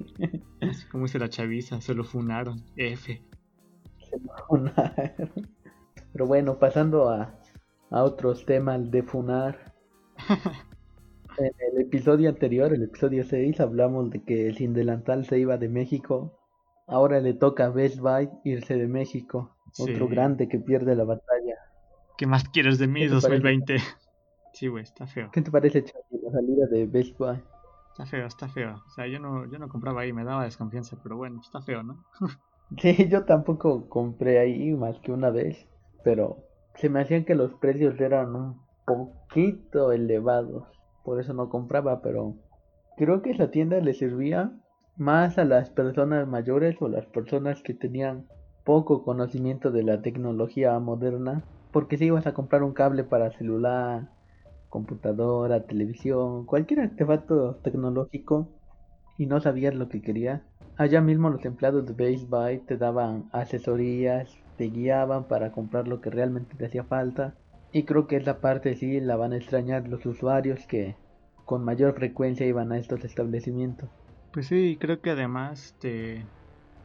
[0.60, 3.22] Así como dice la chaviza, se lo funaron, F.
[4.10, 5.30] Se lo funaron.
[6.12, 7.34] Pero bueno, pasando a,
[7.90, 9.74] a otros temas de funar.
[11.38, 15.56] en el episodio anterior, el episodio 6, hablamos de que el sin delantal se iba
[15.56, 16.38] de México.
[16.86, 19.56] Ahora le toca a Best Buy irse de México.
[19.78, 21.56] Otro grande que pierde la batalla.
[22.18, 23.76] ¿Qué más quieres de mí 2020?
[24.52, 25.30] Sí, güey, está feo.
[25.32, 27.42] ¿Qué te parece, Charlie, la salida de Best Buy?
[27.90, 28.82] Está feo, está feo.
[28.86, 31.82] O sea, yo no, yo no compraba ahí, me daba desconfianza, pero bueno, está feo,
[31.82, 32.04] ¿no?
[32.78, 35.66] sí, yo tampoco compré ahí más que una vez,
[36.04, 40.64] pero se me hacían que los precios eran un poquito elevados.
[41.04, 42.34] Por eso no compraba, pero
[42.96, 44.52] creo que esa tienda le servía
[44.96, 48.26] más a las personas mayores o las personas que tenían
[48.64, 51.42] poco conocimiento de la tecnología moderna.
[51.72, 54.10] Porque si ibas a comprar un cable para celular,
[54.68, 58.48] computadora, televisión, cualquier artefacto tecnológico
[59.18, 60.42] y no sabías lo que querías,
[60.76, 66.00] allá mismo los empleados de Base Buy te daban asesorías, te guiaban para comprar lo
[66.00, 67.34] que realmente te hacía falta.
[67.72, 70.94] Y creo que esa parte sí la van a extrañar los usuarios que
[71.46, 73.88] con mayor frecuencia iban a estos establecimientos.
[74.30, 76.26] Pues sí, creo que además te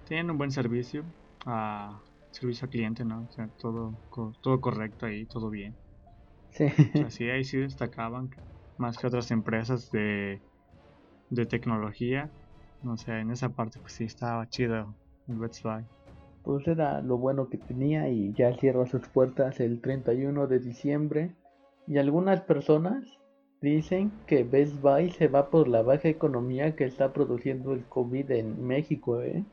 [0.05, 1.05] tienen un buen servicio,
[1.45, 3.23] a servicio al cliente, ¿no?
[3.23, 3.95] O sea, todo,
[4.41, 5.77] todo correcto ahí, todo bien.
[6.51, 6.65] Sí.
[7.05, 8.29] Así ahí sí destacaban
[8.77, 10.43] más que otras empresas de,
[11.29, 12.31] de tecnología.
[12.83, 14.95] O sea, en esa parte pues sí estaba chido
[15.27, 15.85] el Best Buy
[16.47, 21.35] pues era lo bueno que tenía y ya cierra sus puertas el 31 de diciembre.
[21.87, 23.03] Y algunas personas
[23.59, 28.31] dicen que Best Buy se va por la baja economía que está produciendo el COVID
[28.31, 29.43] en México, ¿eh?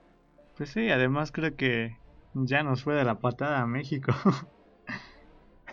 [0.56, 1.96] Pues sí, además creo que
[2.34, 4.12] ya nos fue de la patada a México.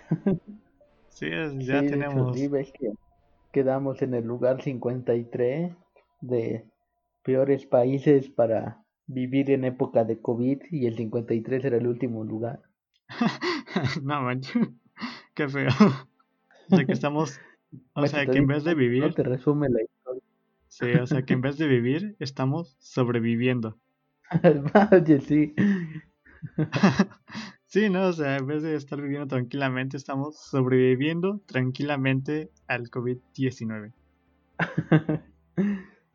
[1.09, 1.29] sí,
[1.59, 2.35] ya tenemos...
[2.35, 2.93] sí, ves que
[3.51, 5.71] quedamos en el lugar 53
[6.21, 6.65] de
[7.21, 12.61] peores países para vivir en época de COVID y el 53 era el último lugar.
[14.03, 14.69] no manches,
[15.33, 15.69] qué feo.
[16.69, 17.39] O sea que estamos,
[17.93, 19.03] o sea que en vez de vivir...
[19.03, 20.23] No te resume la historia.
[20.67, 23.77] Sí, o sea que en vez de vivir estamos sobreviviendo.
[24.73, 25.53] Vaya, sí.
[27.65, 33.91] sí, no, o sea, en vez de estar viviendo tranquilamente, estamos sobreviviendo tranquilamente al COVID-19.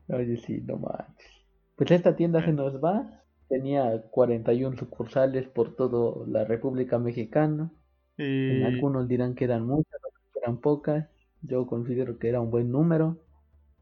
[0.07, 1.36] Oye, sí, no manches.
[1.77, 3.21] Pues esta tienda se nos va.
[3.47, 7.71] Tenía 41 sucursales por toda la República Mexicana.
[8.17, 11.07] Algunos dirán que eran muchas, otros que eran pocas.
[11.43, 13.19] Yo considero que era un buen número.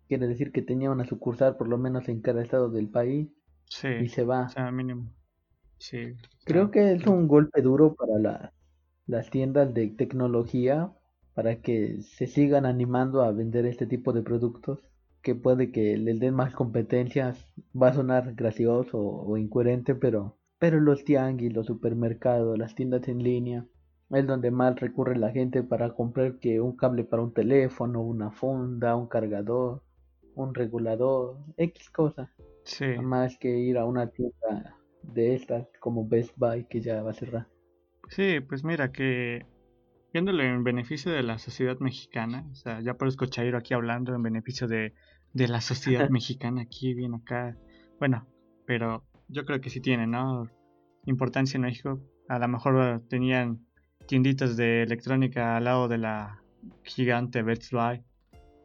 [0.09, 3.29] Quiere decir que tenía una sucursal por lo menos en cada estado del país.
[3.69, 3.87] Sí.
[3.87, 4.47] Y se va.
[4.47, 5.09] O sea, mínimo.
[5.77, 6.15] Sí.
[6.43, 8.51] Creo que es un golpe duro para
[9.07, 10.91] las tiendas de tecnología
[11.33, 14.79] para que se sigan animando a vender este tipo de productos
[15.25, 20.79] que puede que les den más competencias va a sonar gracioso o incoherente pero pero
[20.79, 23.65] los tianguis los supermercados las tiendas en línea
[24.11, 28.29] es donde más recurre la gente para comprar que un cable para un teléfono una
[28.29, 29.81] funda un cargador
[30.35, 32.31] un regulador x cosa
[32.63, 32.85] sí.
[33.01, 37.13] más que ir a una tienda de estas como Best Buy que ya va a
[37.15, 37.47] cerrar
[38.09, 39.47] sí pues mira que
[40.13, 44.23] viéndolo en beneficio de la sociedad mexicana, o sea, ya parezco Chairo aquí hablando en
[44.23, 44.93] beneficio de,
[45.35, 47.57] de la sociedad mexicana, aquí, bien acá.
[47.99, 48.25] Bueno,
[48.65, 50.49] pero yo creo que sí tiene, ¿no?
[51.05, 51.99] Importancia en México.
[52.29, 53.59] A lo mejor tenían
[54.07, 56.41] tienditas de electrónica al lado de la
[56.83, 58.01] gigante Best Buy.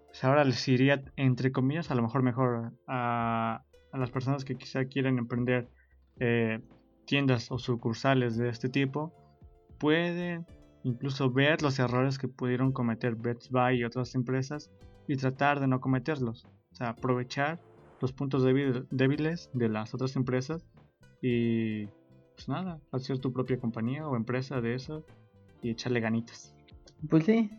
[0.06, 4.54] Pues ahora les iría, entre comillas, a lo mejor mejor a, a las personas que
[4.56, 5.68] quizá quieren emprender
[6.20, 6.60] eh,
[7.04, 9.12] tiendas o sucursales de este tipo.
[9.80, 10.46] Pueden
[10.84, 14.70] incluso ver los errores que pudieron cometer Best Buy y otras empresas
[15.08, 16.46] y tratar de no cometerlos.
[16.72, 17.60] O sea, aprovechar
[18.00, 18.44] los puntos
[18.90, 20.66] débiles de las otras empresas
[21.20, 21.86] y
[22.34, 25.04] pues nada, hacer tu propia compañía o empresa de eso
[25.62, 26.54] y echarle ganitas.
[27.08, 27.50] Pues sí,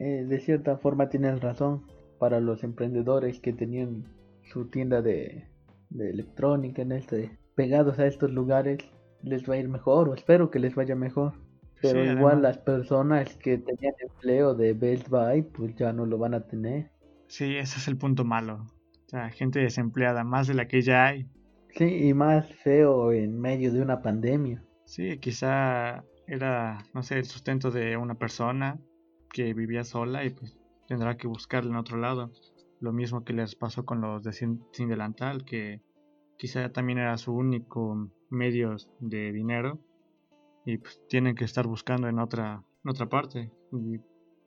[0.00, 1.82] eh, de cierta forma tienes razón.
[2.18, 4.04] Para los emprendedores que tenían
[4.42, 5.46] su tienda de,
[5.90, 8.78] de electrónica en este, pegados a estos lugares,
[9.22, 11.34] les va a ir mejor o espero que les vaya mejor.
[11.82, 16.32] Pero igual las personas que tenían empleo de Best Buy, pues ya no lo van
[16.32, 16.90] a tener.
[17.28, 18.66] Sí, ese es el punto malo.
[19.06, 21.26] O sea, gente desempleada, más de la que ya hay.
[21.70, 24.62] Sí, y más feo en medio de una pandemia.
[24.84, 28.78] Sí, quizá era, no sé, el sustento de una persona
[29.30, 30.56] que vivía sola y pues
[30.86, 32.30] tendrá que buscarle en otro lado.
[32.80, 35.80] Lo mismo que les pasó con los de Sin, Sin Delantal, que
[36.38, 39.80] quizá también era su único medio de dinero
[40.64, 43.50] y pues tienen que estar buscando en otra, otra parte.
[43.72, 43.98] Y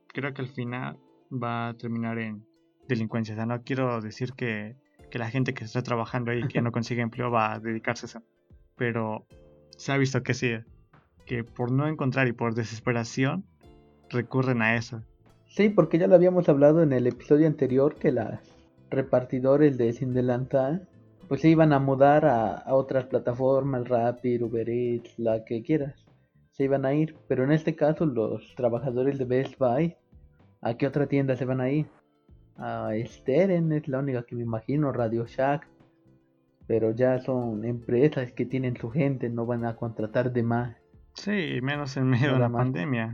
[0.07, 0.97] creo que al final
[1.32, 2.47] va a terminar en
[2.88, 3.33] delincuencia.
[3.33, 4.75] O sea, no quiero decir que,
[5.09, 8.07] que la gente que está trabajando ahí que no consigue empleo va a dedicarse a
[8.07, 8.23] eso.
[8.75, 9.25] Pero
[9.77, 10.53] se ha visto que sí,
[11.25, 13.45] que por no encontrar y por desesperación
[14.09, 15.01] recurren a eso.
[15.47, 18.39] Sí, porque ya lo habíamos hablado en el episodio anterior que las
[18.89, 20.88] repartidores de Sin Delantal
[21.27, 26.07] pues se iban a mudar a, a otras plataformas, Rapid, Uber Eats, la que quieras
[26.57, 29.95] se iban a ir, pero en este caso los trabajadores de Best Buy,
[30.61, 31.85] ¿a qué otra tienda se van a ir?
[32.58, 35.68] A Steren es la única que me imagino, Radio Shack,
[36.66, 40.76] pero ya son empresas que tienen su gente, no van a contratar de más.
[41.14, 43.14] Sí, menos en medio de la pandemia.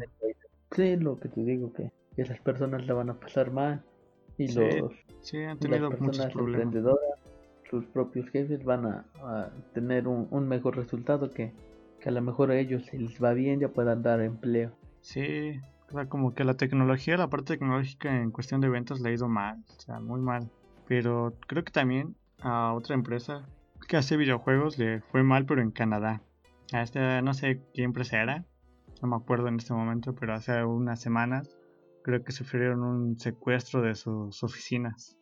[0.72, 3.84] Sí, lo que te digo, que esas personas la van a pasar mal.
[4.38, 4.92] Y los
[5.22, 6.76] sí, han tenido muchos problemas.
[7.70, 11.54] sus propios jefes van a, tener un mejor resultado que
[12.04, 14.74] que a lo mejor a ellos si les va bien ya puedan dar empleo.
[15.00, 15.60] Sí,
[15.94, 19.14] o sea, como que la tecnología, la parte tecnológica en cuestión de ventas le ha
[19.14, 20.50] ido mal, o sea, muy mal.
[20.88, 23.48] Pero creo que también a otra empresa
[23.88, 26.24] que hace videojuegos le fue mal, pero en Canadá.
[26.72, 28.44] A esta, no sé qué empresa era,
[29.04, 31.56] no me acuerdo en este momento, pero hace unas semanas
[32.04, 35.16] creo que sufrieron un secuestro de sus oficinas.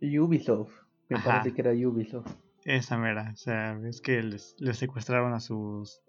[0.00, 0.72] Ubisoft,
[1.10, 2.32] me parece que era Ubisoft.
[2.64, 6.00] Esa mera, o sea, es que les, les secuestraron a sus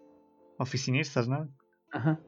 [0.56, 1.46] oficinistas, ¿no?
[1.92, 2.18] Ajá.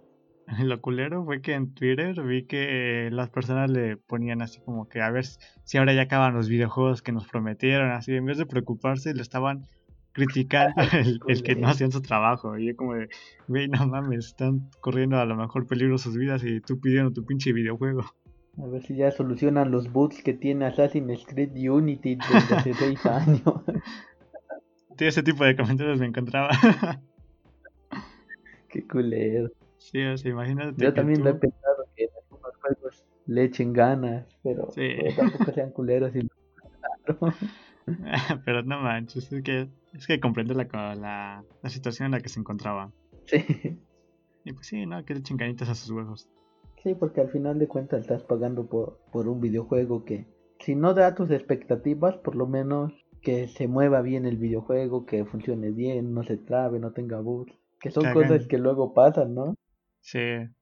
[0.65, 5.01] Lo culero fue que en Twitter vi que las personas le ponían así como que
[5.01, 8.47] a ver si ahora ya acaban los videojuegos que nos prometieron, así en vez de
[8.47, 9.67] preocuparse le estaban
[10.13, 10.75] criticando
[11.29, 12.59] el, que no hacían su trabajo.
[12.59, 13.09] Y yo como de,
[13.49, 17.25] güey, no mames, están corriendo a lo mejor peligro sus vidas y tú pidiendo tu
[17.25, 18.05] pinche videojuego.
[18.59, 23.07] A ver si ya solucionan los boots que tiene Assassin's Creed Unity desde hace seis
[23.07, 23.43] años.
[24.99, 26.51] Sí, ese tipo de comentarios me encontraba.
[28.69, 29.51] Qué culero.
[29.81, 30.75] Sí, o sea, imagínate.
[30.77, 34.69] Yo también lo he pensado que en algunos juegos le echen ganas, pero,
[35.17, 36.29] tampoco sean culeros y
[38.45, 40.65] Pero no manches, es que, es que comprende la,
[40.95, 42.93] la, la, situación en la que se encontraba.
[43.25, 43.81] Sí.
[44.45, 45.05] Y pues sí, ¿no?
[45.05, 46.29] Que le echen ganitas a sus huevos.
[46.83, 50.27] Sí, porque al final de cuentas estás pagando por, por un videojuego que,
[50.61, 55.25] si no da tus expectativas, por lo menos que se mueva bien el videojuego, que
[55.25, 57.53] funcione bien, no se trabe, no tenga bugs.
[57.81, 59.57] Que son cosas que luego pasan, ¿no?
[60.01, 60.19] Sí,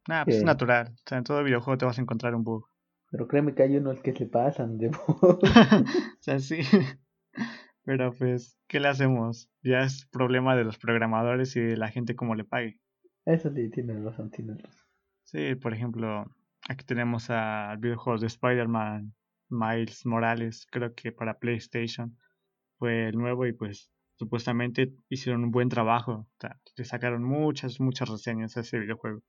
[0.09, 0.93] nada, pues es natural.
[0.95, 2.69] O sea, en todo videojuego te vas a encontrar un bug.
[3.11, 5.41] Pero créeme que hay unos que se pasan de bug.
[5.43, 6.61] o sea, sí.
[7.85, 9.51] Pero pues, ¿qué le hacemos?
[9.63, 12.79] Ya es problema de los programadores y de la gente como le pague.
[13.25, 14.87] Eso sí, tienes razón, tienes razón.
[15.23, 16.27] Sí, por ejemplo,
[16.69, 19.15] aquí tenemos al videojuego de Spider-Man
[19.49, 22.17] Miles Morales, creo que para PlayStation
[22.79, 26.27] fue el nuevo y pues supuestamente hicieron un buen trabajo.
[26.77, 29.21] le sacaron muchas, muchas reseñas a ese videojuego.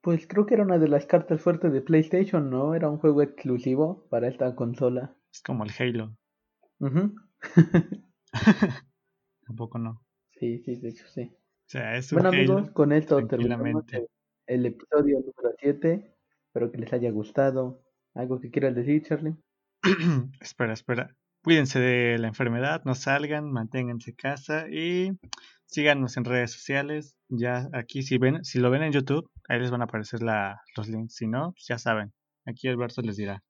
[0.00, 2.74] Pues creo que era una de las cartas fuertes de PlayStation, ¿no?
[2.74, 5.14] Era un juego exclusivo para esta consola.
[5.30, 6.16] Es como el Halo.
[9.46, 10.02] Tampoco no.
[10.30, 11.30] Sí, sí, de hecho sí.
[11.32, 13.84] O sea, es bueno amigos, con esto terminamos
[14.46, 16.16] el episodio número 7.
[16.46, 17.84] Espero que les haya gustado.
[18.14, 19.36] ¿Algo que quieras decir, Charlie?
[20.40, 21.14] espera, espera.
[21.42, 25.12] Cuídense de la enfermedad, no salgan, manténganse casa y
[25.64, 27.16] síganos en redes sociales.
[27.28, 30.60] Ya aquí si ven, si lo ven en YouTube, ahí les van a aparecer la,
[30.76, 31.14] los links.
[31.14, 32.12] Si no, pues ya saben.
[32.44, 33.42] Aquí Alberto les dirá.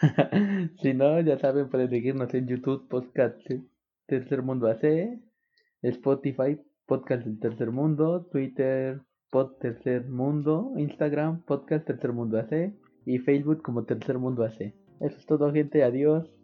[0.80, 3.38] si no, ya saben, pueden seguirnos en YouTube, Podcast
[4.06, 5.20] Tercer Mundo AC,
[5.82, 12.72] Spotify, Podcast del Tercer Mundo, Twitter, Pod Tercer Mundo, Instagram, Podcast Tercer Mundo AC
[13.04, 14.74] y Facebook como Tercer Mundo AC.
[15.00, 15.84] Eso es todo, gente.
[15.84, 16.35] Adiós.